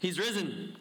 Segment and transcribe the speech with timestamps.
[0.00, 0.76] He's risen.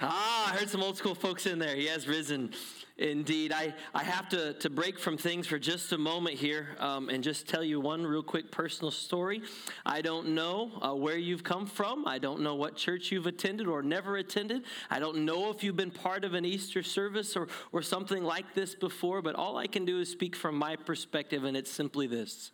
[0.00, 1.76] Ah, I heard some old school folks in there.
[1.76, 2.52] He has risen
[2.98, 3.52] indeed.
[3.52, 7.22] I, I have to, to break from things for just a moment here um, and
[7.22, 9.42] just tell you one real quick personal story.
[9.86, 12.06] I don't know uh, where you've come from.
[12.06, 14.64] I don't know what church you've attended or never attended.
[14.90, 18.54] I don't know if you've been part of an Easter service or, or something like
[18.54, 22.06] this before, but all I can do is speak from my perspective, and it's simply
[22.06, 22.50] this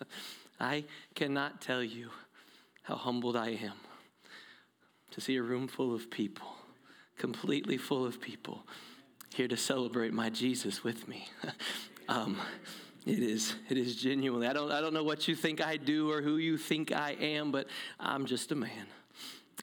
[0.60, 0.84] I
[1.14, 2.10] cannot tell you
[2.82, 3.87] how humbled I am
[5.10, 6.48] to see a room full of people,
[7.16, 8.64] completely full of people
[9.34, 11.28] here to celebrate my Jesus with me.
[12.08, 12.38] um,
[13.06, 14.46] it is, it is genuinely.
[14.46, 17.12] I don't, I don't know what you think I do or who you think I
[17.12, 17.66] am, but
[17.98, 18.86] I'm just a man.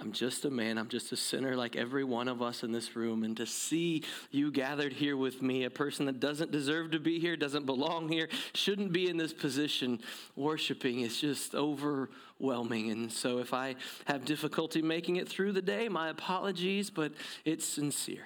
[0.02, 0.78] I'm just a man.
[0.78, 3.24] I'm just a sinner like every one of us in this room.
[3.24, 7.18] And to see you gathered here with me, a person that doesn't deserve to be
[7.18, 10.02] here, doesn't belong here, shouldn't be in this position
[10.36, 12.92] worshiping, is just overwhelming.
[12.92, 17.14] And so if I have difficulty making it through the day, my apologies, but
[17.46, 18.26] it's sincere.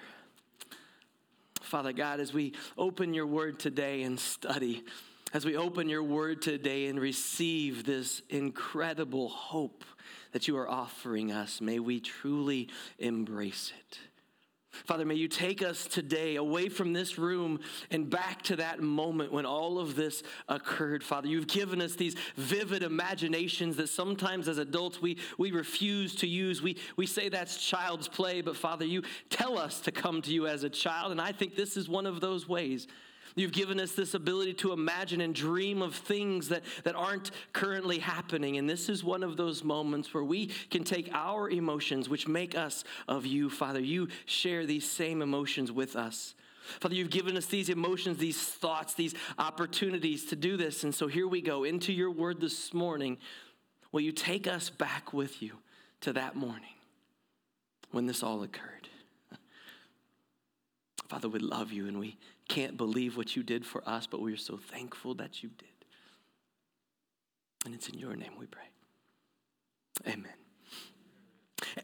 [1.62, 4.84] Father God, as we open your word today and study,
[5.34, 9.84] as we open your word today and receive this incredible hope
[10.32, 14.00] that you are offering us, may we truly embrace it.
[14.86, 19.32] Father, may you take us today away from this room and back to that moment
[19.32, 21.04] when all of this occurred.
[21.04, 26.28] Father, you've given us these vivid imaginations that sometimes as adults we, we refuse to
[26.28, 26.62] use.
[26.62, 30.48] We, we say that's child's play, but Father, you tell us to come to you
[30.48, 32.88] as a child, and I think this is one of those ways.
[33.36, 38.00] You've given us this ability to imagine and dream of things that, that aren't currently
[38.00, 38.58] happening.
[38.58, 42.58] And this is one of those moments where we can take our emotions, which make
[42.58, 43.80] us of you, Father.
[43.80, 46.36] You share these same emotions with us.
[46.80, 50.84] Father, you've given us these emotions, these thoughts, these opportunities to do this.
[50.84, 53.18] And so here we go into your word this morning.
[53.92, 55.54] Will you take us back with you
[56.02, 56.76] to that morning
[57.92, 58.88] when this all occurred?
[61.08, 62.18] Father, we love you and we
[62.50, 65.68] can't believe what you did for us, but we're so thankful that you did.
[67.66, 68.64] And it's in your name we pray.
[70.08, 70.34] Amen.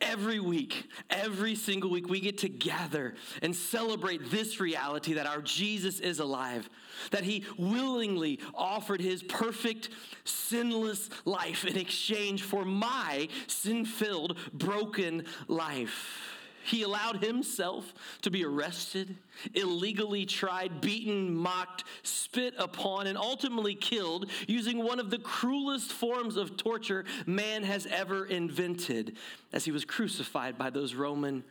[0.01, 5.41] Every week, every single week, we get to gather and celebrate this reality that our
[5.41, 6.69] Jesus is alive,
[7.11, 9.89] that he willingly offered his perfect,
[10.23, 16.34] sinless life in exchange for my sin filled, broken life.
[16.65, 17.93] He allowed himself
[18.23, 19.15] to be arrested,
[19.53, 26.37] illegally tried, beaten, mocked, spit upon, and ultimately killed using one of the cruelest forms
[26.37, 29.15] of torture man has ever invented
[29.53, 31.43] as he was crucified by those Roman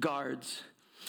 [0.00, 0.62] guards.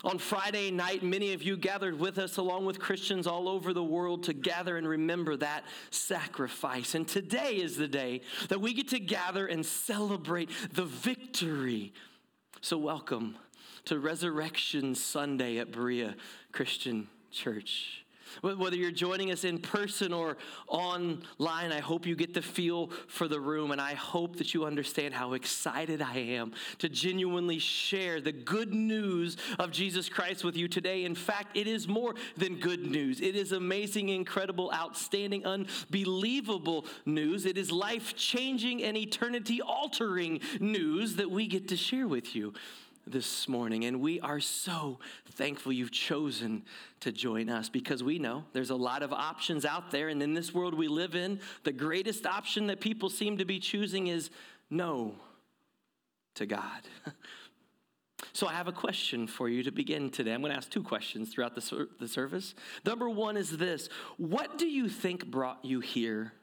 [0.03, 3.83] On Friday night, many of you gathered with us, along with Christians all over the
[3.83, 6.95] world, to gather and remember that sacrifice.
[6.95, 11.93] And today is the day that we get to gather and celebrate the victory.
[12.59, 13.37] So, welcome
[13.85, 16.15] to Resurrection Sunday at Berea
[16.51, 18.03] Christian Church.
[18.41, 23.27] Whether you're joining us in person or online, I hope you get the feel for
[23.27, 28.21] the room, and I hope that you understand how excited I am to genuinely share
[28.21, 31.05] the good news of Jesus Christ with you today.
[31.05, 37.45] In fact, it is more than good news, it is amazing, incredible, outstanding, unbelievable news.
[37.45, 42.53] It is life changing and eternity altering news that we get to share with you
[43.05, 43.85] this morning.
[43.85, 44.99] And we are so
[45.31, 46.63] thankful you've chosen
[47.01, 50.09] to join us because we know there's a lot of options out there.
[50.09, 53.59] And in this world we live in, the greatest option that people seem to be
[53.59, 54.29] choosing is
[54.69, 55.15] no
[56.35, 56.81] to God.
[58.31, 60.33] So, I have a question for you to begin today.
[60.33, 62.55] I'm going to ask two questions throughout the, the service.
[62.85, 66.33] Number one is this What do you think brought you here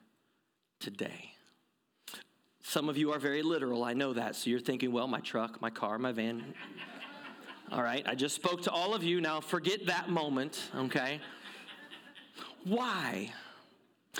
[0.79, 1.30] today?
[2.63, 4.35] Some of you are very literal, I know that.
[4.35, 6.53] So you're thinking, well, my truck, my car, my van.
[7.71, 9.19] all right, I just spoke to all of you.
[9.21, 11.19] Now forget that moment, okay?
[12.63, 13.31] Why?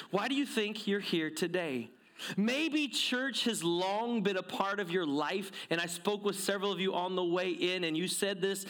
[0.09, 1.89] Why do you think you're here today?
[2.37, 6.71] Maybe church has long been a part of your life, and I spoke with several
[6.71, 8.65] of you on the way in, and you said this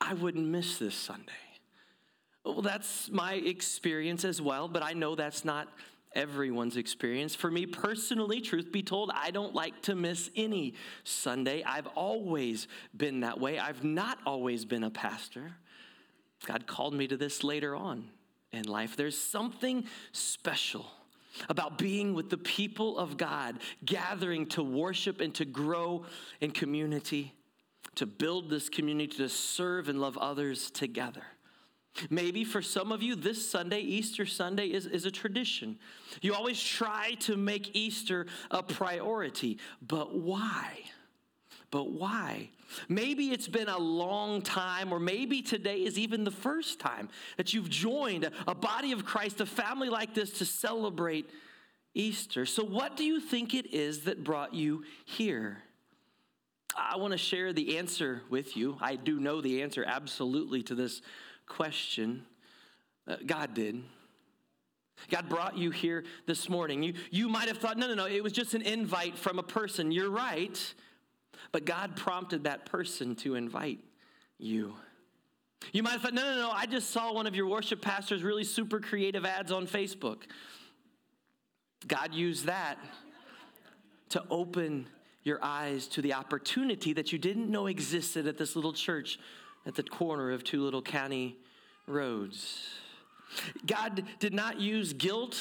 [0.00, 1.32] I wouldn't miss this Sunday.
[2.44, 5.68] Well, that's my experience as well, but I know that's not
[6.18, 7.34] everyone's experience.
[7.34, 10.74] For me personally, truth be told, I don't like to miss any
[11.04, 11.62] Sunday.
[11.62, 13.58] I've always been that way.
[13.58, 15.52] I've not always been a pastor.
[16.44, 18.08] God called me to this later on
[18.52, 18.96] in life.
[18.96, 20.86] There's something special
[21.48, 26.04] about being with the people of God, gathering to worship and to grow
[26.40, 27.32] in community,
[27.94, 31.22] to build this community, to serve and love others together.
[32.10, 35.78] Maybe for some of you, this Sunday, Easter Sunday, is, is a tradition.
[36.20, 40.84] You always try to make Easter a priority, but why?
[41.70, 42.50] but why?
[42.88, 47.52] Maybe it's been a long time, or maybe today is even the first time that
[47.52, 51.28] you've joined a body of Christ, a family like this, to celebrate
[51.94, 52.46] Easter.
[52.46, 55.58] So, what do you think it is that brought you here?
[56.76, 58.76] I want to share the answer with you.
[58.80, 61.02] I do know the answer absolutely to this
[61.48, 62.24] question.
[63.06, 63.82] Uh, God did.
[65.10, 66.82] God brought you here this morning.
[66.82, 69.42] You, you might have thought, no, no, no, it was just an invite from a
[69.42, 69.92] person.
[69.92, 70.74] You're right.
[71.52, 73.78] But God prompted that person to invite
[74.38, 74.74] you.
[75.72, 78.22] You might have thought, no, no, no, I just saw one of your worship pastors'
[78.22, 80.22] really super creative ads on Facebook.
[81.86, 82.78] God used that
[84.10, 84.88] to open
[85.24, 89.18] your eyes to the opportunity that you didn't know existed at this little church
[89.66, 91.36] at the corner of two little county
[91.86, 92.68] roads.
[93.66, 95.38] God did not use guilt.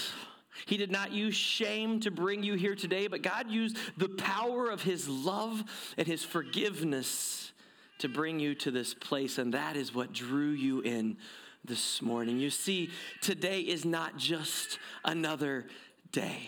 [0.65, 4.69] He did not use shame to bring you here today, but God used the power
[4.69, 5.63] of His love
[5.97, 7.51] and His forgiveness
[7.99, 11.17] to bring you to this place, and that is what drew you in
[11.65, 12.39] this morning.
[12.39, 12.89] You see,
[13.21, 15.65] today is not just another
[16.11, 16.41] day.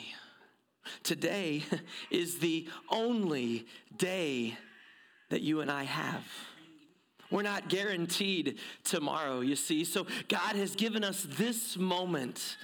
[1.03, 1.63] Today
[2.11, 4.57] is the only day
[5.29, 6.25] that you and I have.
[7.31, 9.83] We're not guaranteed tomorrow, you see.
[9.83, 12.57] So God has given us this moment,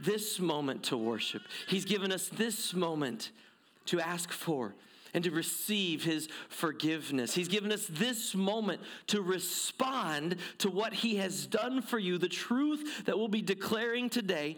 [0.00, 1.42] this moment to worship.
[1.68, 3.30] He's given us this moment
[3.86, 4.74] to ask for
[5.14, 7.34] and to receive his forgiveness.
[7.34, 12.28] He's given us this moment to respond to what he has done for you, the
[12.28, 14.56] truth that we'll be declaring today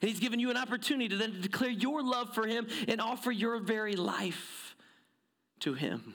[0.00, 3.30] and he's given you an opportunity to then declare your love for him and offer
[3.30, 4.74] your very life
[5.60, 6.14] to him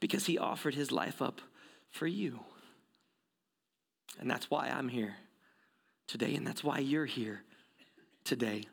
[0.00, 1.40] because he offered his life up
[1.90, 2.40] for you.
[4.18, 5.14] And that's why I'm here
[6.06, 7.42] today, and that's why you're here
[8.24, 8.64] today.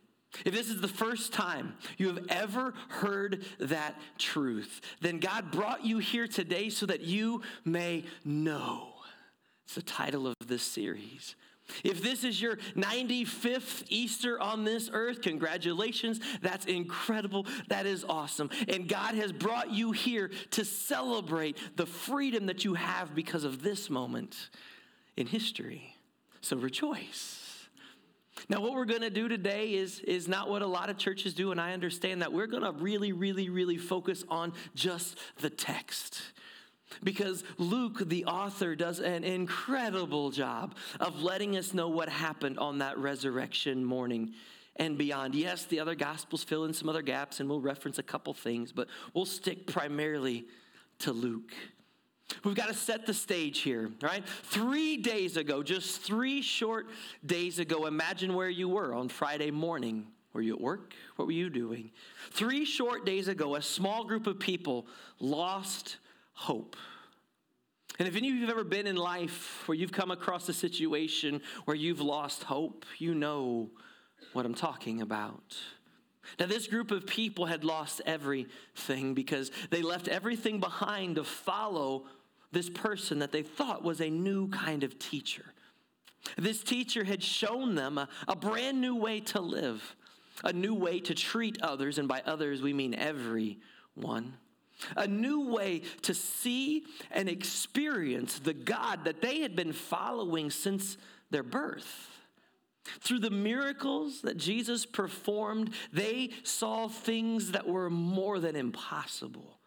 [0.46, 5.86] If this is the first time you have ever heard that truth, then God brought
[5.86, 8.94] you here today so that you may know.
[9.66, 11.36] It's the title of this series
[11.84, 16.20] if this is your 95th Easter on this earth, congratulations.
[16.42, 17.46] That's incredible.
[17.70, 18.50] That is awesome.
[18.68, 23.62] And God has brought you here to celebrate the freedom that you have because of
[23.62, 24.50] this moment
[25.16, 25.94] in history.
[26.42, 27.44] So rejoice.
[28.50, 31.34] Now, what we're going to do today is, is not what a lot of churches
[31.34, 32.32] do, and I understand that.
[32.32, 36.22] We're going to really, really, really focus on just the text.
[37.04, 42.80] Because Luke, the author, does an incredible job of letting us know what happened on
[42.80, 44.34] that resurrection morning
[44.78, 45.36] and beyond.
[45.36, 48.72] Yes, the other gospels fill in some other gaps, and we'll reference a couple things,
[48.72, 50.46] but we'll stick primarily
[51.00, 51.54] to Luke.
[52.44, 54.24] We've got to set the stage here, right?
[54.44, 56.88] Three days ago, just three short
[57.26, 60.08] days ago, imagine where you were on Friday morning.
[60.34, 60.94] Were you at work?
[61.16, 61.92] What were you doing?
[62.32, 64.88] Three short days ago, a small group of people
[65.20, 65.98] lost
[66.38, 66.76] hope.
[67.98, 70.54] And if any of you have ever been in life where you've come across a
[70.54, 73.72] situation where you've lost hope, you know
[74.34, 75.58] what I'm talking about.
[76.40, 82.06] Now, this group of people had lost everything because they left everything behind to follow
[82.52, 85.46] this person that they thought was a new kind of teacher.
[86.38, 89.96] This teacher had shown them a, a brand new way to live,
[90.44, 94.36] a new way to treat others, and by others we mean everyone
[94.96, 100.98] a new way to see and experience the God that they had been following since
[101.30, 102.10] their birth.
[103.02, 109.60] Through the miracles that Jesus performed, they saw things that were more than impossible.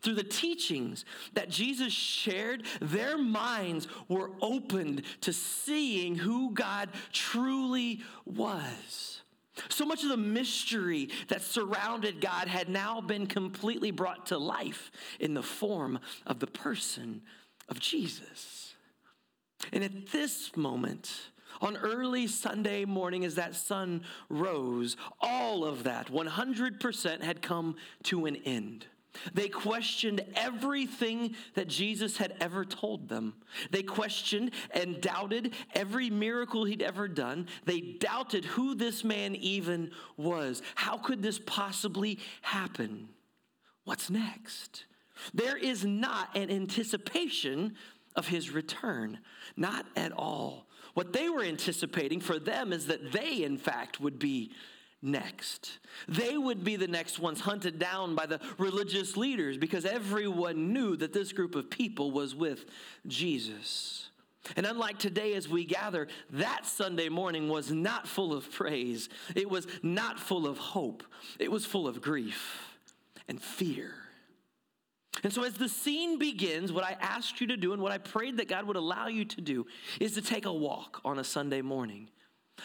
[0.00, 1.04] Through the teachings
[1.34, 9.20] that Jesus shared, their minds were opened to seeing who God truly was.
[9.68, 14.90] So much of the mystery that surrounded God had now been completely brought to life
[15.20, 17.22] in the form of the person
[17.68, 18.74] of Jesus.
[19.72, 21.10] And at this moment,
[21.60, 28.26] on early Sunday morning, as that sun rose, all of that 100% had come to
[28.26, 28.86] an end.
[29.32, 33.34] They questioned everything that Jesus had ever told them.
[33.70, 37.48] They questioned and doubted every miracle he'd ever done.
[37.64, 40.62] They doubted who this man even was.
[40.74, 43.08] How could this possibly happen?
[43.84, 44.86] What's next?
[45.32, 47.76] There is not an anticipation
[48.16, 49.18] of his return,
[49.56, 50.66] not at all.
[50.94, 54.52] What they were anticipating for them is that they, in fact, would be
[55.04, 55.78] next.
[56.08, 60.96] They would be the next ones hunted down by the religious leaders because everyone knew
[60.96, 62.64] that this group of people was with
[63.06, 64.08] Jesus.
[64.56, 69.08] And unlike today, as we gather, that Sunday morning was not full of praise.
[69.34, 71.02] It was not full of hope.
[71.38, 72.76] It was full of grief
[73.28, 73.94] and fear.
[75.22, 77.98] And so, as the scene begins, what I asked you to do and what I
[77.98, 79.66] prayed that God would allow you to do
[80.00, 82.10] is to take a walk on a Sunday morning.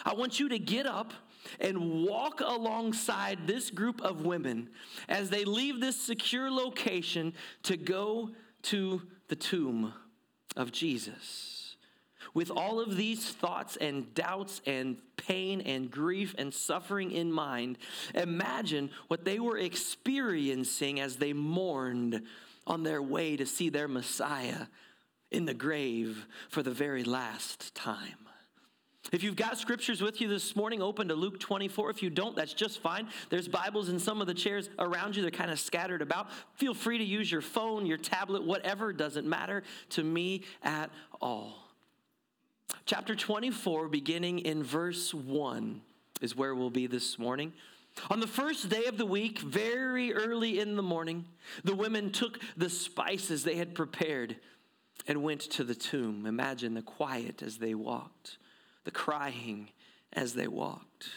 [0.04, 1.14] I want you to get up
[1.58, 4.70] and walk alongside this group of women
[5.08, 7.32] as they leave this secure location
[7.64, 8.30] to go
[8.62, 9.92] to the tomb
[10.56, 11.76] of Jesus.
[12.34, 17.78] With all of these thoughts and doubts and pain and grief and suffering in mind,
[18.14, 22.22] imagine what they were experiencing as they mourned
[22.66, 24.66] on their way to see their Messiah
[25.30, 28.29] in the grave for the very last time.
[29.12, 31.90] If you've got scriptures with you this morning, open to Luke 24.
[31.90, 33.08] If you don't, that's just fine.
[33.28, 35.22] There's Bibles in some of the chairs around you.
[35.22, 36.28] They're kind of scattered about.
[36.54, 40.90] Feel free to use your phone, your tablet, whatever, doesn't matter to me at
[41.20, 41.56] all.
[42.86, 45.80] Chapter 24, beginning in verse 1,
[46.20, 47.52] is where we'll be this morning.
[48.10, 51.24] On the first day of the week, very early in the morning,
[51.64, 54.36] the women took the spices they had prepared
[55.08, 56.26] and went to the tomb.
[56.26, 58.36] Imagine the quiet as they walked
[58.90, 59.68] the crying
[60.12, 61.08] as they walked.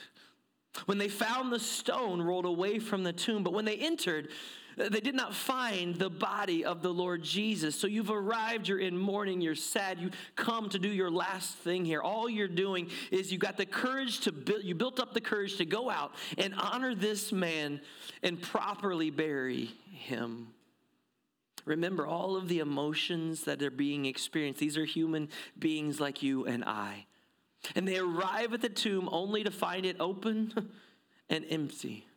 [0.86, 4.30] When they found the stone rolled away from the tomb, but when they entered,
[4.76, 7.76] they did not find the body of the Lord Jesus.
[7.76, 11.86] So you've arrived, you're in mourning, you're sad, you come to do your last thing
[11.86, 12.02] here.
[12.02, 15.58] All you're doing is you got the courage to build, you built up the courage
[15.58, 17.82] to go out and honor this man
[18.24, 20.48] and properly bury him.
[21.66, 24.60] Remember all of the emotions that are being experienced.
[24.60, 27.06] These are human beings like you and I.
[27.76, 30.72] And they arrive at the tomb only to find it open
[31.30, 32.08] and empty.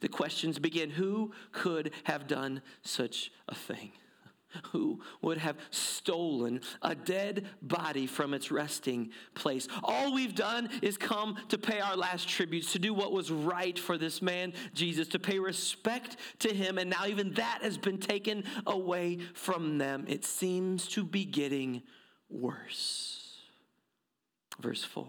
[0.00, 3.92] The questions begin Who could have done such a thing?
[4.72, 9.68] Who would have stolen a dead body from its resting place?
[9.82, 13.78] All we've done is come to pay our last tributes, to do what was right
[13.78, 17.98] for this man, Jesus, to pay respect to him, and now even that has been
[17.98, 20.04] taken away from them.
[20.08, 21.82] It seems to be getting
[22.28, 23.25] worse.
[24.60, 25.06] Verse 4.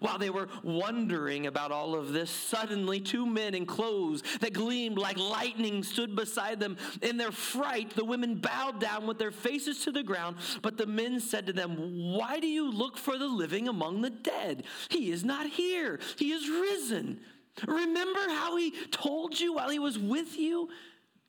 [0.00, 4.98] While they were wondering about all of this, suddenly two men in clothes that gleamed
[4.98, 6.76] like lightning stood beside them.
[7.02, 10.38] In their fright, the women bowed down with their faces to the ground.
[10.60, 11.76] But the men said to them,
[12.16, 14.64] Why do you look for the living among the dead?
[14.90, 17.20] He is not here, he is risen.
[17.66, 20.68] Remember how he told you while he was with you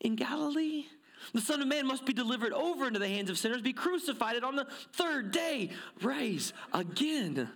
[0.01, 0.85] in Galilee?
[1.33, 4.35] The Son of Man must be delivered over into the hands of sinners, be crucified,
[4.35, 7.49] and on the third day rise again.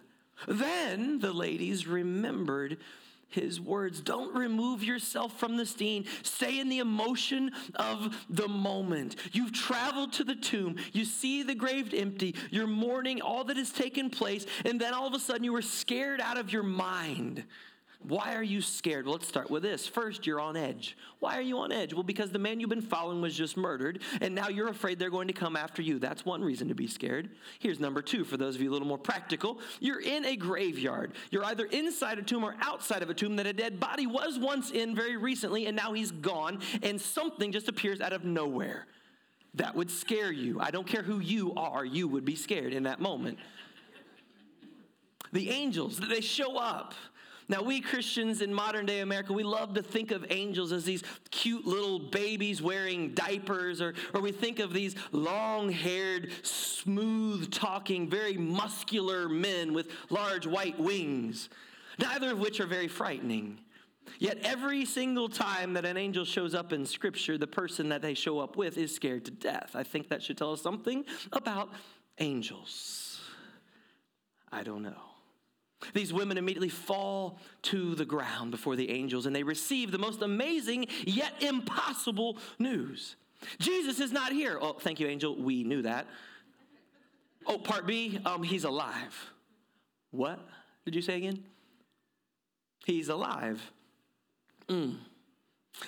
[0.47, 2.77] Then the ladies remembered
[3.31, 4.01] his words.
[4.01, 6.05] Don't remove yourself from the scene.
[6.21, 9.15] Stay in the emotion of the moment.
[9.31, 10.75] You've traveled to the tomb.
[10.91, 12.35] You see the grave empty.
[12.51, 14.45] You're mourning all that has taken place.
[14.65, 17.45] And then all of a sudden you were scared out of your mind.
[18.03, 19.05] Why are you scared?
[19.05, 19.85] Well, let's start with this.
[19.85, 20.97] First, you're on edge.
[21.19, 21.93] Why are you on edge?
[21.93, 25.11] Well, because the man you've been following was just murdered, and now you're afraid they're
[25.11, 25.99] going to come after you.
[25.99, 27.29] That's one reason to be scared.
[27.59, 29.59] Here's number two for those of you a little more practical.
[29.79, 31.13] You're in a graveyard.
[31.29, 34.39] You're either inside a tomb or outside of a tomb that a dead body was
[34.39, 38.87] once in very recently, and now he's gone, and something just appears out of nowhere.
[39.55, 40.59] That would scare you.
[40.59, 43.37] I don't care who you are, you would be scared in that moment.
[45.33, 46.93] The angels, they show up.
[47.51, 51.03] Now, we Christians in modern day America, we love to think of angels as these
[51.31, 58.09] cute little babies wearing diapers, or, or we think of these long haired, smooth talking,
[58.09, 61.49] very muscular men with large white wings,
[61.99, 63.59] neither of which are very frightening.
[64.17, 68.13] Yet every single time that an angel shows up in Scripture, the person that they
[68.13, 69.71] show up with is scared to death.
[69.75, 71.03] I think that should tell us something
[71.33, 71.69] about
[72.17, 73.19] angels.
[74.53, 75.10] I don't know.
[75.93, 80.21] These women immediately fall to the ground before the angels and they receive the most
[80.21, 83.15] amazing yet impossible news.
[83.59, 84.57] Jesus is not here.
[84.61, 85.35] Oh, thank you, angel.
[85.35, 86.07] We knew that.
[87.45, 89.31] Oh, part B, um, he's alive.
[90.11, 90.39] What
[90.85, 91.43] did you say again?
[92.85, 93.61] He's alive.
[94.67, 94.97] Mm.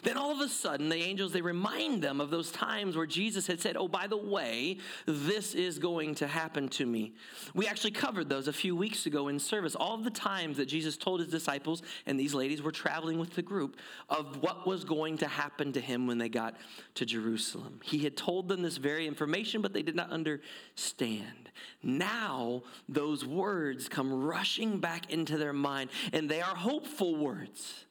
[0.02, 3.46] Then all of a sudden, the angels, they remind them of those times where Jesus
[3.46, 7.14] had said, Oh, by the way, this is going to happen to me.
[7.54, 9.76] We actually covered those a few weeks ago in service.
[9.76, 13.36] All of the times that Jesus told his disciples, and these ladies were traveling with
[13.36, 13.78] the group,
[14.10, 16.56] of what was going to happen to him when they got
[16.96, 17.80] to Jerusalem.
[17.84, 21.52] He had told them this very information, but they did not understand.
[21.84, 27.86] Now, those words come rushing back into their mind, and they are hopeful words,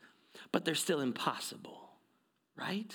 [0.50, 1.81] but they're still impossible
[2.56, 2.92] right?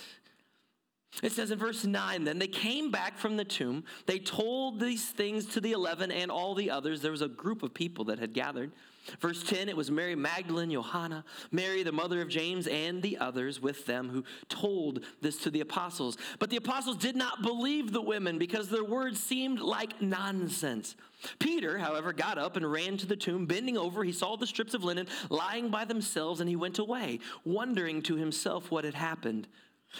[1.22, 3.84] It says in verse 9, then they came back from the tomb.
[4.06, 7.00] They told these things to the 11 and all the others.
[7.00, 8.70] There was a group of people that had gathered.
[9.20, 13.60] Verse 10 it was Mary Magdalene, Johanna, Mary, the mother of James, and the others
[13.60, 16.18] with them who told this to the apostles.
[16.38, 20.94] But the apostles did not believe the women because their words seemed like nonsense.
[21.38, 23.46] Peter, however, got up and ran to the tomb.
[23.46, 27.18] Bending over, he saw the strips of linen lying by themselves, and he went away,
[27.44, 29.48] wondering to himself what had happened.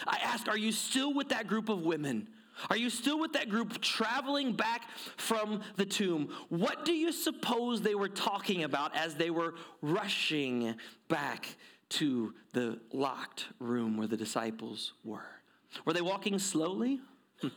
[0.05, 2.27] I ask, Are you still with that group of women?
[2.69, 6.29] Are you still with that group traveling back from the tomb?
[6.49, 10.75] What do you suppose they were talking about as they were rushing
[11.07, 11.55] back
[11.89, 15.25] to the locked room where the disciples were?
[15.85, 16.99] Were they walking slowly?
[17.43, 17.49] no.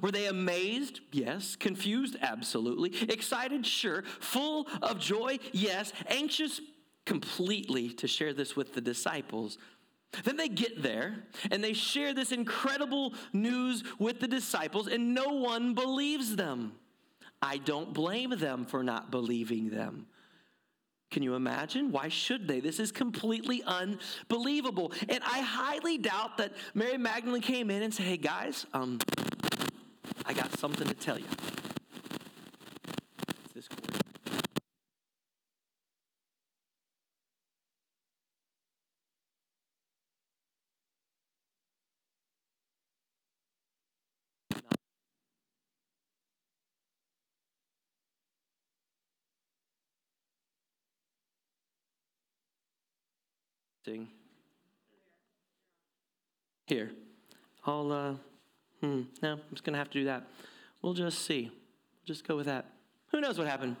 [0.00, 1.00] Were they amazed?
[1.12, 1.56] Yes.
[1.56, 2.16] Confused?
[2.20, 2.92] Absolutely.
[3.12, 3.66] Excited?
[3.66, 4.02] Sure.
[4.20, 5.38] Full of joy?
[5.52, 5.92] Yes.
[6.08, 6.60] Anxious?
[7.04, 9.58] Completely to share this with the disciples.
[10.24, 15.28] Then they get there and they share this incredible news with the disciples, and no
[15.28, 16.72] one believes them.
[17.42, 20.06] I don't blame them for not believing them.
[21.10, 21.92] Can you imagine?
[21.92, 22.60] Why should they?
[22.60, 24.92] This is completely unbelievable.
[25.08, 28.98] And I highly doubt that Mary Magdalene came in and said, Hey guys, um,
[30.24, 31.26] I got something to tell you.
[56.66, 56.90] Here.
[57.64, 58.14] I'll, uh,
[58.80, 60.26] hmm, no, I'm just going to have to do that.
[60.82, 61.44] We'll just see.
[61.44, 62.66] We'll just go with that.
[63.12, 63.76] Who knows what happened?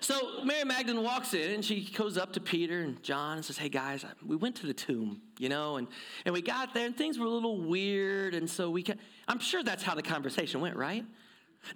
[0.00, 3.58] So Mary Magdalene walks in and she goes up to Peter and John and says,
[3.58, 5.88] Hey guys, we went to the tomb, you know, and,
[6.24, 8.34] and we got there and things were a little weird.
[8.34, 8.98] And so we can,
[9.28, 11.04] I'm sure that's how the conversation went, right?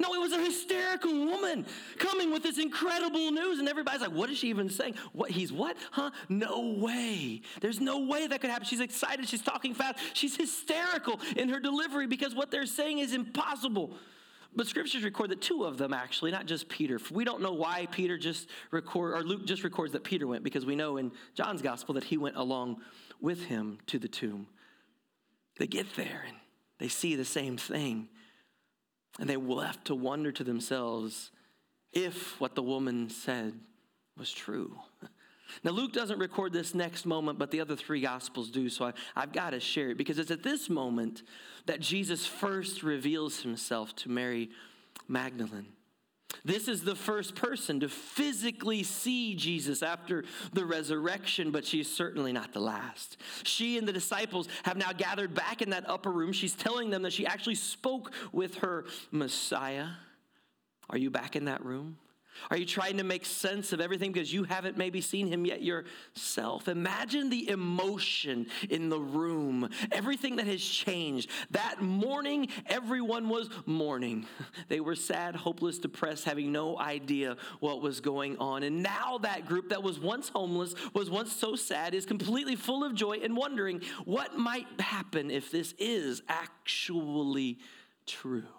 [0.00, 1.64] No, it was a hysterical woman
[1.98, 4.96] coming with this incredible news, and everybody's like, What is she even saying?
[5.12, 5.76] What he's what?
[5.92, 6.10] Huh?
[6.28, 7.42] No way.
[7.60, 8.66] There's no way that could happen.
[8.66, 13.14] She's excited, she's talking fast, she's hysterical in her delivery because what they're saying is
[13.14, 13.92] impossible.
[14.56, 16.98] But scriptures record that two of them actually, not just Peter.
[17.10, 20.64] We don't know why Peter just record or Luke just records that Peter went because
[20.64, 22.78] we know in John's gospel that he went along
[23.20, 24.46] with him to the tomb.
[25.58, 26.36] They get there and
[26.78, 28.08] they see the same thing.
[29.18, 31.30] And they left to wonder to themselves
[31.92, 33.54] if what the woman said
[34.16, 34.78] was true.
[35.62, 39.20] Now, Luke doesn't record this next moment, but the other three gospels do, so I,
[39.20, 41.22] have got to share it because it's at this moment
[41.66, 44.50] that Jesus first reveals himself to Mary
[45.08, 45.75] Magdalene.
[46.44, 52.32] This is the first person to physically see Jesus after the resurrection, but she's certainly
[52.32, 53.16] not the last.
[53.42, 56.32] She and the disciples have now gathered back in that upper room.
[56.32, 59.88] She's telling them that she actually spoke with her Messiah.
[60.88, 61.98] Are you back in that room?
[62.50, 65.62] Are you trying to make sense of everything because you haven't maybe seen him yet
[65.62, 66.68] yourself?
[66.68, 71.30] Imagine the emotion in the room, everything that has changed.
[71.50, 74.26] That morning, everyone was mourning.
[74.68, 78.62] They were sad, hopeless, depressed, having no idea what was going on.
[78.62, 82.82] And now that group that was once homeless, was once so sad, is completely full
[82.82, 87.58] of joy and wondering what might happen if this is actually
[88.06, 88.55] true.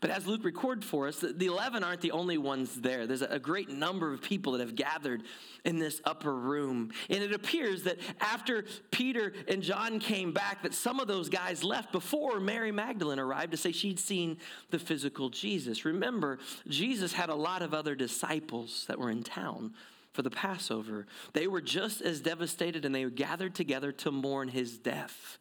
[0.00, 3.06] But as Luke records for us, the 11 aren't the only ones there.
[3.06, 5.22] There's a great number of people that have gathered
[5.64, 6.90] in this upper room.
[7.08, 11.62] And it appears that after Peter and John came back, that some of those guys
[11.62, 14.38] left before Mary Magdalene arrived to say she'd seen
[14.70, 15.84] the physical Jesus.
[15.84, 19.72] Remember, Jesus had a lot of other disciples that were in town
[20.12, 21.06] for the Passover.
[21.32, 25.38] They were just as devastated and they gathered together to mourn his death.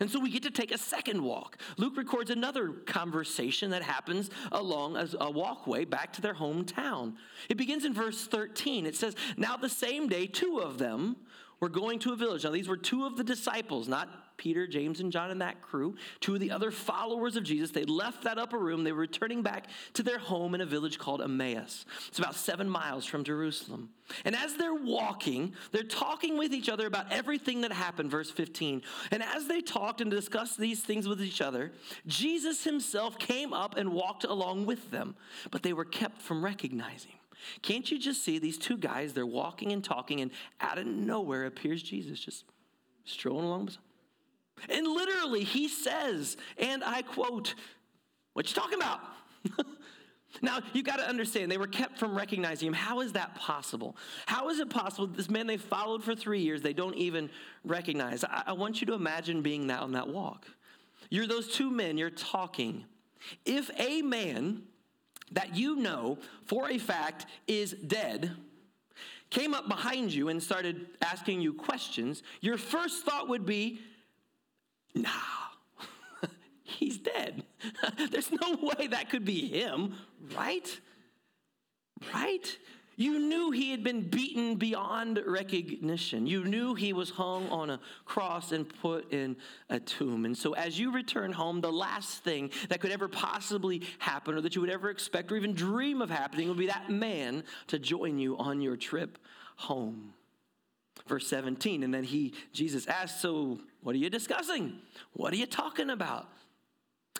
[0.00, 1.58] And so we get to take a second walk.
[1.76, 7.14] Luke records another conversation that happens along a walkway back to their hometown.
[7.48, 8.86] It begins in verse 13.
[8.86, 11.16] It says, Now the same day, two of them
[11.60, 12.44] were going to a village.
[12.44, 15.96] Now, these were two of the disciples, not Peter, James, and John and that crew,
[16.20, 17.70] two of the other followers of Jesus.
[17.70, 18.84] They left that upper room.
[18.84, 21.84] They were returning back to their home in a village called Emmaus.
[22.08, 23.90] It's about seven miles from Jerusalem.
[24.24, 28.80] And as they're walking, they're talking with each other about everything that happened, verse 15.
[29.10, 31.72] And as they talked and discussed these things with each other,
[32.06, 35.14] Jesus himself came up and walked along with them,
[35.50, 37.12] but they were kept from recognizing
[37.62, 39.12] can't you just see these two guys?
[39.12, 42.44] They're walking and talking, and out of nowhere appears Jesus just
[43.04, 43.70] strolling along.
[44.68, 47.54] And literally, he says, and I quote,
[48.32, 49.00] What you talking about?
[50.42, 52.74] now, you got to understand, they were kept from recognizing him.
[52.74, 53.96] How is that possible?
[54.26, 57.30] How is it possible that this man they followed for three years, they don't even
[57.64, 58.24] recognize?
[58.24, 60.46] I, I want you to imagine being that on that walk.
[61.10, 62.84] You're those two men, you're talking.
[63.44, 64.62] If a man
[65.32, 68.36] that you know for a fact is dead
[69.30, 73.80] came up behind you and started asking you questions, your first thought would be,
[74.94, 75.08] nah,
[76.62, 77.44] he's dead.
[78.10, 79.94] There's no way that could be him,
[80.34, 80.80] right?
[82.14, 82.58] Right?
[82.98, 86.26] You knew he had been beaten beyond recognition.
[86.26, 89.36] You knew he was hung on a cross and put in
[89.70, 90.24] a tomb.
[90.24, 94.40] And so, as you return home, the last thing that could ever possibly happen, or
[94.40, 97.78] that you would ever expect or even dream of happening, would be that man to
[97.78, 99.16] join you on your trip
[99.54, 100.12] home.
[101.08, 104.78] Verse 17, and then he, Jesus asked, So, what are you discussing?
[105.14, 106.28] What are you talking about?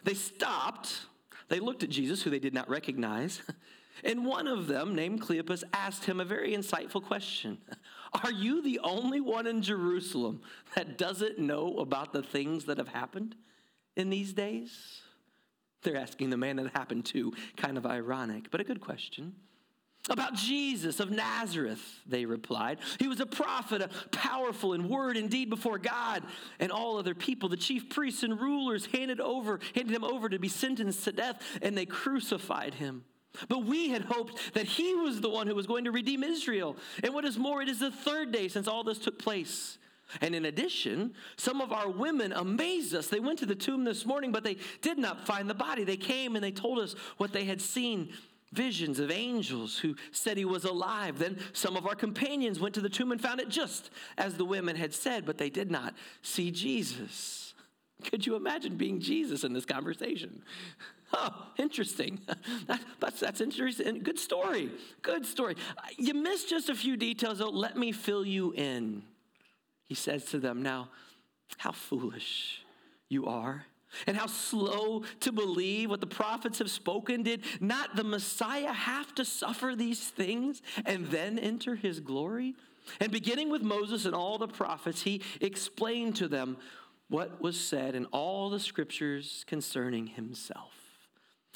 [0.04, 1.06] They stopped.
[1.48, 3.42] They looked at Jesus, who they did not recognize.
[4.04, 7.58] And one of them, named Cleopas, asked him a very insightful question
[8.24, 10.40] Are you the only one in Jerusalem
[10.74, 13.34] that doesn't know about the things that have happened
[13.96, 15.02] in these days?
[15.82, 19.34] They're asking the man that happened to, kind of ironic, but a good question.
[20.10, 22.78] About Jesus of Nazareth, they replied.
[22.98, 26.22] He was a prophet, a powerful in word and deed before God
[26.60, 27.50] and all other people.
[27.50, 31.42] The chief priests and rulers handed over, handed him over to be sentenced to death,
[31.60, 33.04] and they crucified him.
[33.48, 36.76] But we had hoped that he was the one who was going to redeem Israel.
[37.04, 39.78] And what is more, it is the third day since all this took place.
[40.22, 43.08] And in addition, some of our women amazed us.
[43.08, 45.84] They went to the tomb this morning, but they did not find the body.
[45.84, 48.14] They came and they told us what they had seen
[48.52, 51.18] visions of angels who said he was alive.
[51.18, 54.44] Then some of our companions went to the tomb and found it just as the
[54.44, 57.54] women had said, but they did not see Jesus.
[58.04, 60.42] Could you imagine being Jesus in this conversation?
[61.12, 62.20] Oh, interesting.
[62.66, 64.00] That, that's, that's interesting.
[64.02, 64.70] Good story.
[65.00, 65.56] Good story.
[65.96, 67.48] You missed just a few details, though.
[67.48, 69.02] Let me fill you in.
[69.86, 70.90] He says to them, Now,
[71.56, 72.62] how foolish
[73.08, 73.64] you are,
[74.06, 77.22] and how slow to believe what the prophets have spoken.
[77.22, 82.54] Did not the Messiah have to suffer these things and then enter his glory?
[83.00, 86.56] And beginning with Moses and all the prophets, he explained to them
[87.08, 90.72] what was said in all the scriptures concerning himself.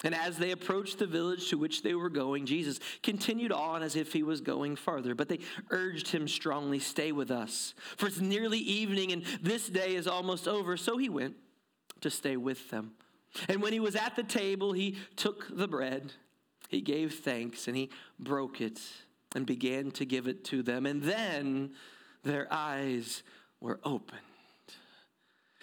[0.04, 3.94] And as they approached the village to which they were going, Jesus continued on as
[3.94, 5.14] if he was going farther.
[5.14, 5.38] But they
[5.70, 10.48] urged him strongly, Stay with us, for it's nearly evening and this day is almost
[10.48, 10.76] over.
[10.76, 11.36] So he went
[12.02, 12.92] to stay with them.
[13.48, 16.12] And when he was at the table, he took the bread,
[16.68, 18.80] he gave thanks, and he broke it
[19.34, 20.84] and began to give it to them.
[20.86, 21.72] And then
[22.22, 23.22] their eyes
[23.60, 24.20] were opened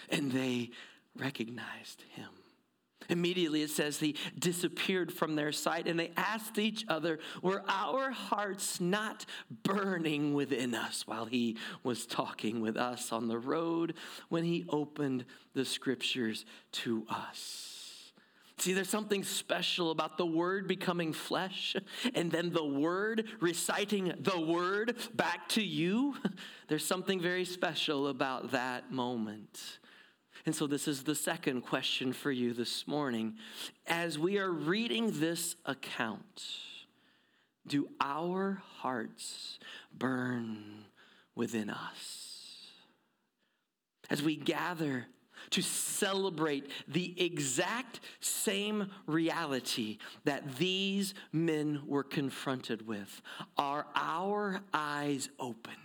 [0.09, 0.71] and they
[1.15, 2.29] recognized him.
[3.09, 8.11] Immediately it says he disappeared from their sight, and they asked each other, Were our
[8.11, 9.25] hearts not
[9.63, 13.95] burning within us while he was talking with us on the road
[14.29, 17.79] when he opened the scriptures to us?
[18.59, 21.77] See, there's something special about the word becoming flesh
[22.13, 26.15] and then the word reciting the word back to you.
[26.67, 29.79] There's something very special about that moment.
[30.45, 33.35] And so, this is the second question for you this morning.
[33.87, 36.43] As we are reading this account,
[37.67, 39.59] do our hearts
[39.93, 40.85] burn
[41.35, 42.57] within us?
[44.09, 45.05] As we gather
[45.51, 53.21] to celebrate the exact same reality that these men were confronted with,
[53.57, 55.75] are our eyes opened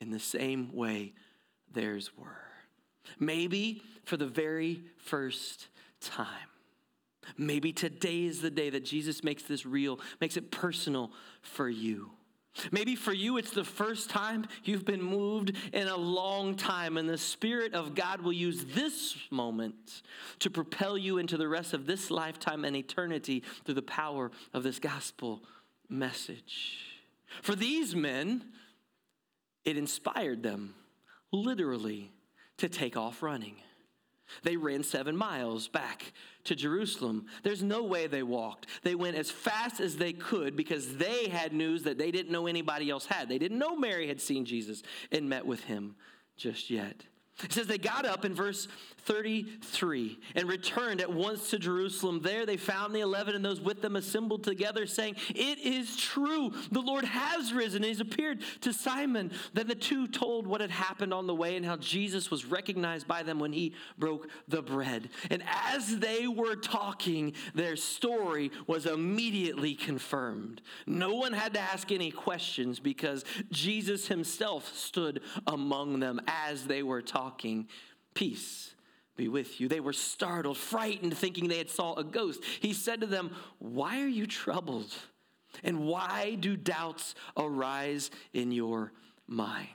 [0.00, 1.12] in the same way
[1.72, 2.45] theirs were?
[3.18, 5.68] Maybe for the very first
[6.00, 6.26] time.
[7.36, 11.10] Maybe today is the day that Jesus makes this real, makes it personal
[11.42, 12.10] for you.
[12.70, 17.08] Maybe for you, it's the first time you've been moved in a long time, and
[17.08, 20.02] the Spirit of God will use this moment
[20.38, 24.62] to propel you into the rest of this lifetime and eternity through the power of
[24.62, 25.42] this gospel
[25.90, 26.78] message.
[27.42, 28.44] For these men,
[29.64, 30.74] it inspired them,
[31.32, 32.10] literally,
[32.58, 33.56] to take off running.
[34.42, 36.12] They ran seven miles back
[36.44, 37.26] to Jerusalem.
[37.42, 38.66] There's no way they walked.
[38.82, 42.46] They went as fast as they could because they had news that they didn't know
[42.46, 43.28] anybody else had.
[43.28, 45.94] They didn't know Mary had seen Jesus and met with him
[46.36, 47.04] just yet.
[47.42, 48.66] It says they got up in verse
[49.06, 52.20] 33 and returned at once to Jerusalem.
[52.22, 56.52] There they found the eleven and those with them assembled together, saying, It is true,
[56.72, 59.32] the Lord has risen and he's appeared to Simon.
[59.52, 63.06] Then the two told what had happened on the way and how Jesus was recognized
[63.06, 65.10] by them when he broke the bread.
[65.30, 65.42] And
[65.74, 70.62] as they were talking, their story was immediately confirmed.
[70.86, 76.82] No one had to ask any questions because Jesus himself stood among them as they
[76.82, 77.25] were talking.
[78.14, 78.74] Peace
[79.16, 79.68] be with you.
[79.68, 82.44] They were startled, frightened, thinking they had saw a ghost.
[82.60, 84.94] He said to them, Why are you troubled?
[85.64, 88.92] And why do doubts arise in your
[89.26, 89.68] mind?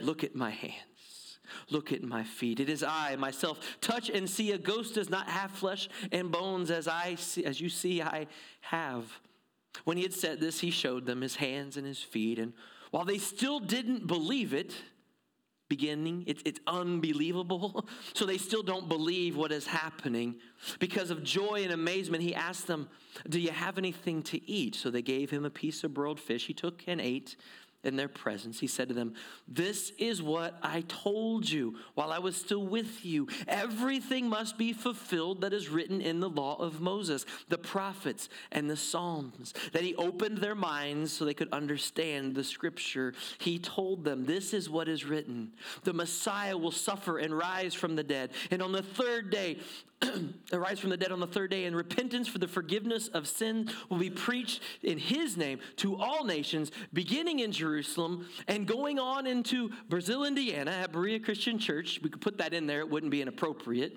[0.00, 1.38] Look at my hands.
[1.70, 2.60] Look at my feet.
[2.60, 3.78] It is I myself.
[3.80, 4.52] Touch and see.
[4.52, 8.26] A ghost does not have flesh and bones as I see, as you see I
[8.60, 9.20] have.
[9.84, 12.38] When he had said this, he showed them his hands and his feet.
[12.38, 12.52] And
[12.90, 14.74] while they still didn't believe it,
[15.68, 16.24] beginning.
[16.26, 17.88] It's, it's unbelievable.
[18.14, 20.36] So they still don't believe what is happening.
[20.78, 22.88] Because of joy and amazement, he asked them,
[23.28, 24.74] Do you have anything to eat?
[24.74, 26.46] So they gave him a piece of broiled fish.
[26.46, 27.36] He took and ate
[27.86, 29.14] in their presence, he said to them,
[29.48, 33.28] This is what I told you while I was still with you.
[33.46, 38.68] Everything must be fulfilled that is written in the law of Moses, the prophets, and
[38.68, 39.54] the Psalms.
[39.72, 43.14] That he opened their minds so they could understand the scripture.
[43.38, 45.52] He told them, This is what is written
[45.84, 49.58] the Messiah will suffer and rise from the dead, and on the third day,
[50.52, 53.70] arise from the dead on the third day, and repentance for the forgiveness of sin
[53.88, 59.26] will be preached in his name to all nations, beginning in Jerusalem and going on
[59.26, 62.00] into Brazil, Indiana, at Berea Christian Church.
[62.02, 63.96] We could put that in there, it wouldn't be inappropriate.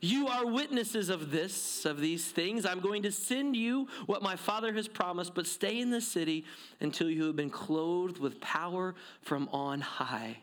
[0.00, 2.66] You are witnesses of this, of these things.
[2.66, 6.44] I'm going to send you what my Father has promised, but stay in the city
[6.80, 10.38] until you have been clothed with power from on high.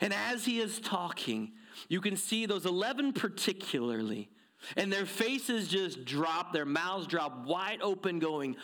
[0.00, 1.52] And as he is talking,
[1.88, 4.28] you can see those 11 particularly,
[4.76, 8.56] and their faces just drop, their mouths drop wide open, going,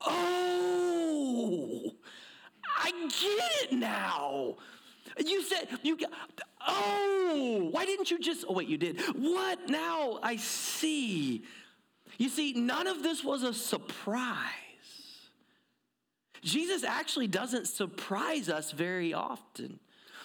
[0.00, 1.92] Oh,
[2.78, 4.56] I get it now.
[5.18, 5.98] You said, you,
[6.66, 9.00] oh, why didn't you just, oh, wait, you did.
[9.16, 10.18] What now?
[10.22, 11.44] I see.
[12.18, 14.36] You see, none of this was a surprise.
[16.42, 19.80] Jesus actually doesn't surprise us very often.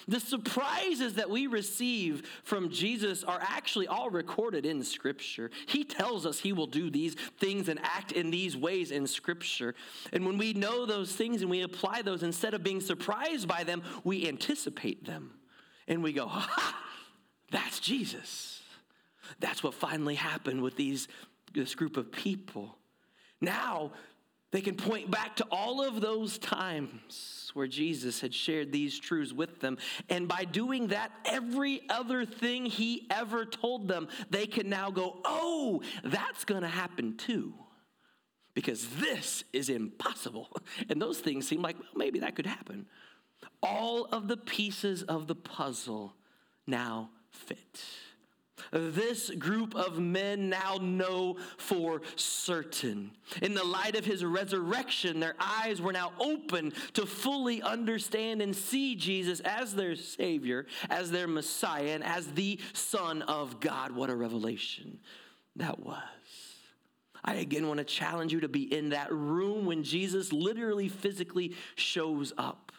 [0.08, 5.50] The surprises that we receive from Jesus are actually all recorded in Scripture.
[5.66, 9.74] He tells us He will do these things and act in these ways in Scripture.
[10.12, 13.64] And when we know those things and we apply those, instead of being surprised by
[13.64, 15.34] them, we anticipate them.
[15.88, 16.76] And we go, ha,
[17.50, 18.60] that's Jesus.
[19.40, 21.08] That's what finally happened with these,
[21.52, 22.76] this group of people.
[23.40, 23.92] Now,
[24.52, 29.32] they can point back to all of those times where Jesus had shared these truths
[29.32, 29.78] with them.
[30.08, 35.18] And by doing that, every other thing he ever told them, they can now go,
[35.24, 37.54] oh, that's going to happen too.
[38.54, 40.48] Because this is impossible.
[40.88, 42.86] And those things seem like, well, maybe that could happen.
[43.62, 46.14] All of the pieces of the puzzle
[46.66, 47.82] now fit.
[48.70, 53.12] This group of men now know for certain.
[53.40, 58.54] In the light of his resurrection, their eyes were now open to fully understand and
[58.54, 63.92] see Jesus as their Savior, as their Messiah, and as the Son of God.
[63.92, 64.98] What a revelation
[65.56, 65.98] that was.
[67.24, 71.54] I again want to challenge you to be in that room when Jesus literally physically
[71.76, 72.72] shows up.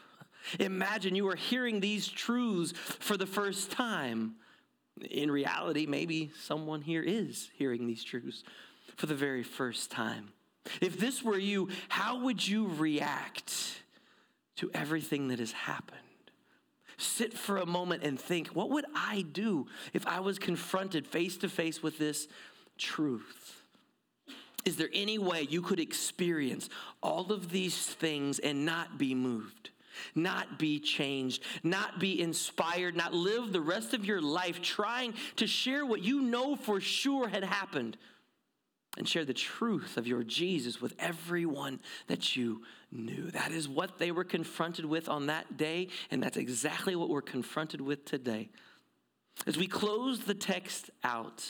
[0.60, 4.36] Imagine you are hearing these truths for the first time
[5.01, 8.43] in reality, maybe someone here is hearing these truths
[8.95, 10.29] for the very first time.
[10.82, 13.82] If this were you, how would you react
[14.58, 15.99] to everything that has happened?
[16.97, 21.38] Sit for a moment and think what would I do if I was confronted face
[21.38, 22.27] to face with this
[22.77, 23.63] truth?
[24.63, 26.69] Is there any way you could experience
[27.01, 29.71] all of these things and not be moved?
[30.15, 35.47] Not be changed, not be inspired, not live the rest of your life trying to
[35.47, 37.97] share what you know for sure had happened
[38.97, 43.32] and share the truth of your Jesus with everyone that you knew.
[43.32, 47.21] That is what they were confronted with on that day, and that's exactly what we're
[47.21, 48.49] confronted with today.
[49.47, 51.43] As we close the text out,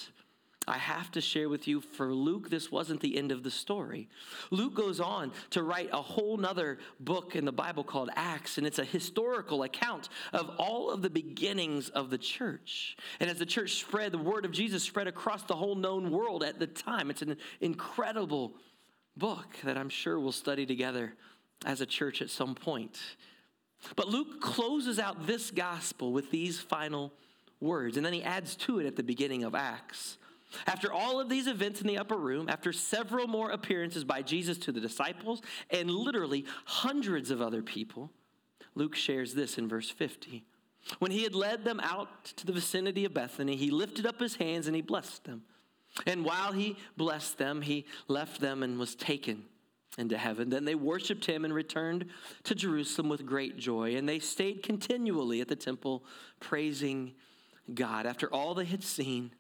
[0.67, 4.08] I have to share with you for Luke, this wasn't the end of the story.
[4.49, 8.65] Luke goes on to write a whole nother book in the Bible called Acts, and
[8.65, 12.95] it's a historical account of all of the beginnings of the church.
[13.19, 16.43] And as the church spread, the word of Jesus spread across the whole known world
[16.43, 17.10] at the time.
[17.10, 18.54] It's an incredible
[19.17, 21.13] book that I'm sure we'll study together
[21.65, 22.99] as a church at some point.
[23.95, 27.12] But Luke closes out this gospel with these final
[27.60, 30.17] words, and then he adds to it at the beginning of Acts.
[30.68, 34.58] After all of these events in the upper room, after several more appearances by Jesus
[34.60, 38.12] to the disciples and literally hundreds of other people,
[38.76, 40.44] Luke shares this in verse 50.
[41.00, 44.36] When he had led them out to the vicinity of Bethany, he lifted up his
[44.36, 45.44] hands and he blessed them.
[46.06, 49.46] And while he blessed them, he left them and was taken
[49.98, 50.50] into heaven.
[50.50, 52.06] Then they worshiped him and returned
[52.44, 53.96] to Jerusalem with great joy.
[53.96, 56.04] And they stayed continually at the temple,
[56.39, 57.13] praising
[57.74, 59.32] God, after all they had seen,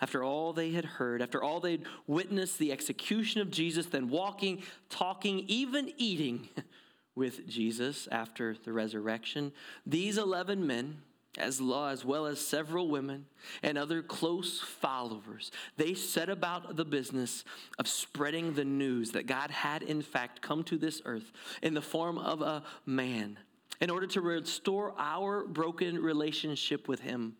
[0.00, 4.62] after all they had heard, after all they'd witnessed the execution of Jesus, then walking,
[4.88, 6.48] talking, even eating
[7.14, 9.52] with Jesus after the resurrection,
[9.84, 11.02] these 11 men,
[11.38, 13.26] as, as well as several women
[13.62, 17.44] and other close followers, they set about the business
[17.78, 21.30] of spreading the news that God had, in fact, come to this earth
[21.62, 23.38] in the form of a man
[23.80, 27.36] in order to restore our broken relationship with Him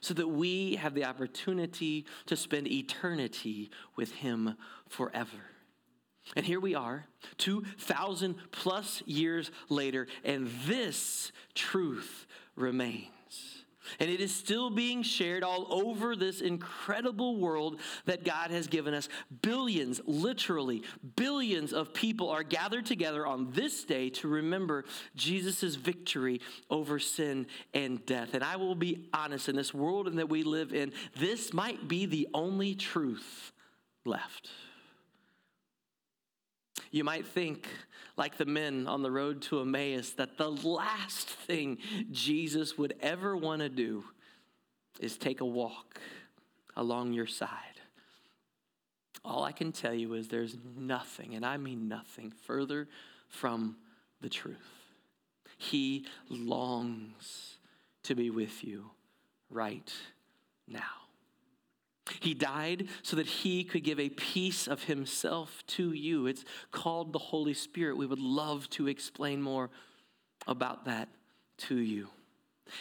[0.00, 4.56] so that we have the opportunity to spend eternity with Him
[4.88, 5.38] forever.
[6.36, 7.06] And here we are,
[7.38, 13.06] 2,000 plus years later, and this truth remains.
[14.00, 18.94] And it is still being shared all over this incredible world that God has given
[18.94, 19.08] us.
[19.42, 20.82] Billions, literally,
[21.16, 24.84] billions of people are gathered together on this day to remember
[25.16, 28.34] Jesus' victory over sin and death.
[28.34, 31.88] And I will be honest, in this world and that we live in, this might
[31.88, 33.52] be the only truth
[34.04, 34.50] left.
[36.90, 37.66] You might think,
[38.16, 41.78] like the men on the road to Emmaus, that the last thing
[42.10, 44.04] Jesus would ever want to do
[45.00, 46.00] is take a walk
[46.76, 47.48] along your side.
[49.24, 52.88] All I can tell you is there's nothing, and I mean nothing, further
[53.28, 53.76] from
[54.20, 54.56] the truth.
[55.58, 57.56] He longs
[58.04, 58.90] to be with you
[59.50, 59.92] right
[60.66, 61.07] now.
[62.20, 66.26] He died so that he could give a piece of himself to you.
[66.26, 67.96] It's called the Holy Spirit.
[67.96, 69.70] We would love to explain more
[70.46, 71.08] about that
[71.58, 72.08] to you.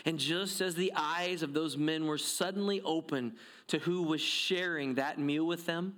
[0.05, 3.35] And just as the eyes of those men were suddenly open
[3.67, 5.95] to who was sharing that meal with them,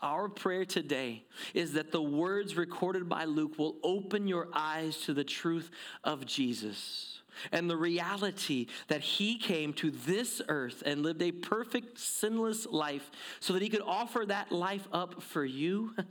[0.00, 5.14] our prayer today is that the words recorded by Luke will open your eyes to
[5.14, 5.70] the truth
[6.04, 7.22] of Jesus
[7.52, 13.10] and the reality that he came to this earth and lived a perfect, sinless life
[13.40, 15.94] so that he could offer that life up for you.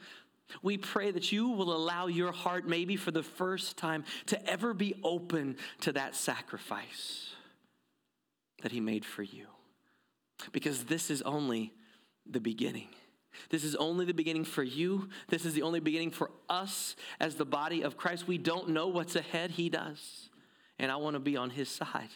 [0.62, 4.74] We pray that you will allow your heart, maybe for the first time, to ever
[4.74, 7.32] be open to that sacrifice
[8.62, 9.48] that he made for you.
[10.52, 11.74] Because this is only
[12.30, 12.90] the beginning.
[13.50, 15.10] This is only the beginning for you.
[15.30, 18.28] This is the only beginning for us as the body of Christ.
[18.28, 20.30] We don't know what's ahead, he does
[20.80, 22.10] and I want to be on his side.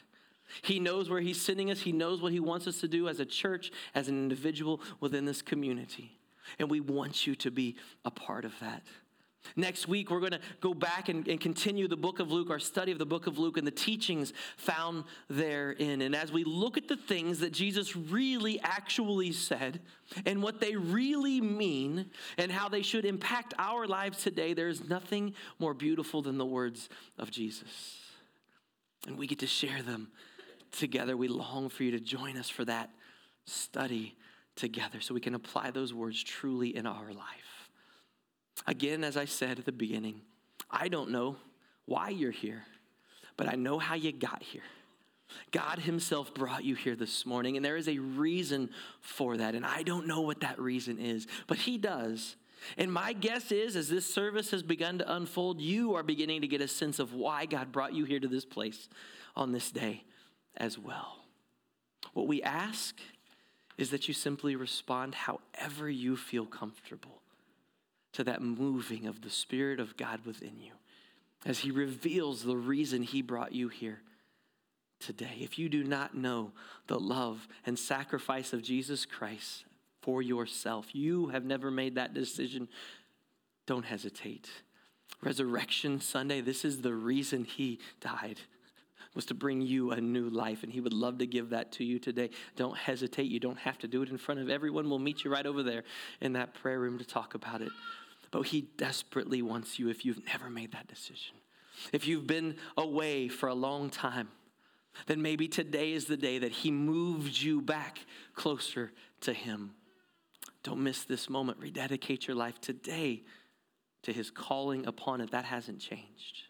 [0.61, 1.81] He knows where he's sending us.
[1.81, 5.25] He knows what he wants us to do as a church, as an individual within
[5.25, 6.17] this community.
[6.59, 8.83] And we want you to be a part of that.
[9.55, 12.59] Next week, we're going to go back and, and, continue the book of Luke, our
[12.59, 16.01] study of the book of Luke, and the teachings found therein.
[16.01, 19.79] And as we look at the things that Jesus really actually said
[20.25, 24.89] and what they really mean and how they should impact our lives today, there is
[24.89, 28.06] nothing more beautiful than the words of Jesus
[29.05, 30.09] and we get to share them
[30.71, 31.15] together.
[31.15, 32.89] We long for you to join us for that
[33.45, 34.15] study
[34.55, 37.69] together so we can apply those words truly in our life.
[38.65, 40.21] Again, as I said at the beginning,
[40.69, 41.37] I don't know
[41.85, 42.65] why you're here,
[43.37, 44.63] but I know how you got here.
[45.51, 48.69] God Himself brought you here this morning, and there is a reason
[49.01, 49.55] for that.
[49.55, 52.35] And I don't know what that reason is, but He does.
[52.77, 56.47] And my guess is, as this service has begun to unfold, you are beginning to
[56.47, 58.89] get a sense of why God brought you here to this place
[59.35, 60.03] on this day
[60.55, 61.19] as well.
[62.13, 62.99] What we ask
[63.77, 67.21] is that you simply respond however you feel comfortable
[68.13, 70.71] to that moving of the Spirit of God within you
[71.45, 74.01] as He reveals the reason He brought you here
[74.99, 75.37] today.
[75.39, 76.51] If you do not know
[76.87, 79.65] the love and sacrifice of Jesus Christ
[80.01, 80.93] for yourself.
[80.93, 82.67] You have never made that decision.
[83.65, 84.49] Don't hesitate.
[85.21, 88.39] Resurrection Sunday, this is the reason he died
[89.17, 91.83] was to bring you a new life and he would love to give that to
[91.83, 94.99] you today don't hesitate you don't have to do it in front of everyone we'll
[94.99, 95.83] meet you right over there
[96.21, 97.71] in that prayer room to talk about it
[98.29, 101.35] but he desperately wants you if you've never made that decision
[101.91, 104.29] if you've been away for a long time
[105.07, 108.05] then maybe today is the day that he moved you back
[108.35, 109.71] closer to him
[110.67, 111.59] don't miss this moment.
[111.61, 113.23] Rededicate your life today
[114.03, 115.31] to his calling upon it.
[115.31, 116.43] That hasn't changed.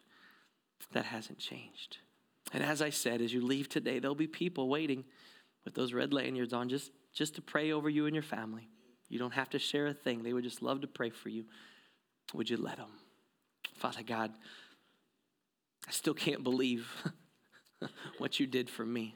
[0.93, 1.97] That hasn't changed.
[2.51, 5.03] And as I said, as you leave today, there'll be people waiting
[5.65, 8.67] with those red lanyards on just, just to pray over you and your family.
[9.07, 10.23] You don't have to share a thing.
[10.23, 11.45] They would just love to pray for you.
[12.33, 12.89] Would you let them?
[13.75, 14.31] Father God,
[15.87, 16.89] I still can't believe
[18.17, 19.15] what you did for me.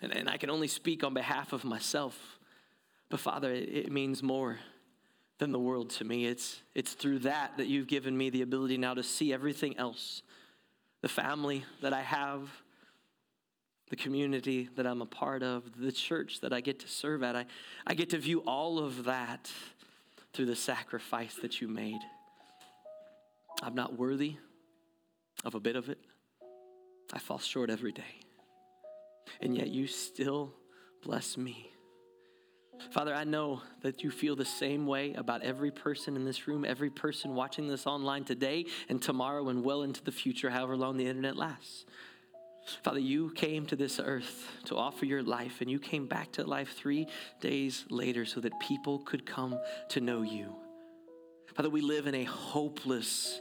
[0.00, 2.33] And, and I can only speak on behalf of myself.
[3.14, 4.58] But Father, it means more
[5.38, 6.26] than the world to me.
[6.26, 10.22] It's, it's through that that you've given me the ability now to see everything else
[11.00, 12.50] the family that I have,
[13.88, 17.36] the community that I'm a part of, the church that I get to serve at.
[17.36, 17.46] I,
[17.86, 19.48] I get to view all of that
[20.32, 22.00] through the sacrifice that you made.
[23.62, 24.38] I'm not worthy
[25.44, 25.98] of a bit of it.
[27.12, 28.02] I fall short every day.
[29.40, 30.52] And yet you still
[31.00, 31.70] bless me.
[32.90, 36.64] Father, I know that you feel the same way about every person in this room,
[36.64, 40.96] every person watching this online today and tomorrow and well into the future, however long
[40.96, 41.86] the internet lasts.
[42.82, 46.44] Father, you came to this earth to offer your life, and you came back to
[46.44, 47.06] life three
[47.40, 49.58] days later so that people could come
[49.90, 50.54] to know you.
[51.54, 53.40] Father, we live in a hopeless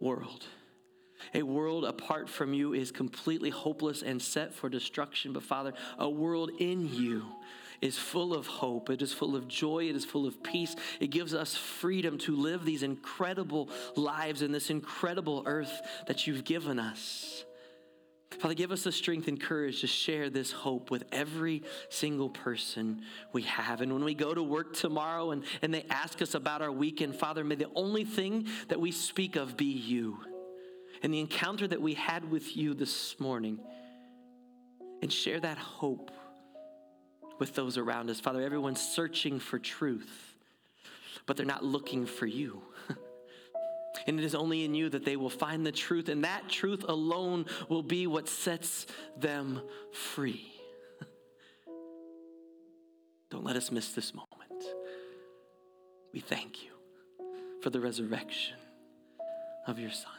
[0.00, 0.44] world.
[1.34, 5.32] A world apart from you is completely hopeless and set for destruction.
[5.32, 7.24] But Father, a world in you
[7.80, 8.90] is full of hope.
[8.90, 9.88] It is full of joy.
[9.88, 10.74] It is full of peace.
[11.00, 16.44] It gives us freedom to live these incredible lives in this incredible earth that you've
[16.44, 17.44] given us.
[18.38, 23.02] Father, give us the strength and courage to share this hope with every single person
[23.32, 23.80] we have.
[23.80, 27.16] And when we go to work tomorrow and, and they ask us about our weekend,
[27.16, 30.18] Father, may the only thing that we speak of be you
[31.02, 33.58] and the encounter that we had with you this morning.
[35.00, 36.10] And share that hope
[37.38, 38.20] with those around us.
[38.20, 40.34] Father, everyone's searching for truth,
[41.26, 42.62] but they're not looking for you.
[44.06, 46.84] And it is only in you that they will find the truth, and that truth
[46.88, 48.86] alone will be what sets
[49.16, 49.60] them
[49.92, 50.52] free.
[53.30, 54.28] Don't let us miss this moment.
[56.12, 56.70] We thank you
[57.60, 58.56] for the resurrection
[59.66, 60.17] of your Son.